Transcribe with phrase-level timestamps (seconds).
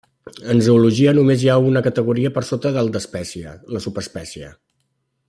[0.53, 4.51] En zoologia només hi ha una categoria per sota del d'espècie, la subespècie.